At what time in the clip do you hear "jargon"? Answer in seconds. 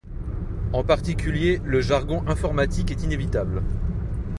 1.79-2.27